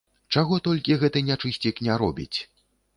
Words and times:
Чаго 0.35 0.59
толькі 0.69 0.97
гэты 1.05 1.25
нячысцік 1.29 1.75
не 1.89 2.03
робіць! 2.07 2.35